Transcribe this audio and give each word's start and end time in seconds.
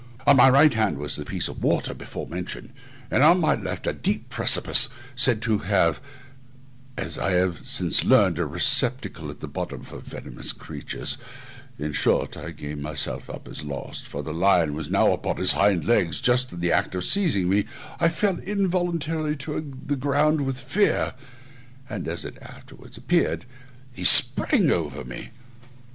On 0.25 0.35
my 0.37 0.49
right 0.49 0.73
hand 0.73 0.97
was 0.97 1.15
the 1.15 1.23
piece 1.25 1.47
of 1.47 1.61
water 1.63 1.93
before 1.93 2.25
mentioned, 2.27 2.71
and 3.11 3.21
on 3.21 3.39
my 3.39 3.53
left 3.53 3.85
a 3.85 3.93
deep 3.93 4.29
precipice, 4.29 4.89
said 5.15 5.43
to 5.43 5.59
have, 5.59 6.01
as 6.97 7.19
I 7.19 7.33
have 7.33 7.59
since 7.67 8.03
learned, 8.03 8.39
a 8.39 8.47
receptacle 8.47 9.29
at 9.29 9.41
the 9.41 9.47
bottom 9.47 9.83
for 9.83 9.99
venomous 9.99 10.53
creatures; 10.53 11.19
in 11.77 11.93
short 11.93 12.35
I 12.35 12.49
gave 12.49 12.79
myself 12.79 13.29
up 13.29 13.47
as 13.47 13.63
lost, 13.63 14.07
for 14.07 14.23
the 14.23 14.33
lion 14.33 14.73
was 14.73 14.89
now 14.89 15.11
upon 15.11 15.37
his 15.37 15.51
hind 15.51 15.85
legs, 15.85 16.19
just 16.19 16.51
in 16.51 16.61
the 16.61 16.71
act 16.71 16.95
of 16.95 17.03
seizing 17.05 17.47
me; 17.47 17.65
I 17.99 18.09
fell 18.09 18.39
involuntarily 18.39 19.35
to 19.35 19.73
the 19.85 19.95
ground 19.95 20.47
with 20.47 20.59
fear, 20.59 21.13
and, 21.87 22.07
as 22.07 22.25
it 22.25 22.39
afterwards 22.41 22.97
appeared, 22.97 23.45
he 23.93 24.03
sprang 24.03 24.71
over 24.71 25.05
me. 25.05 25.29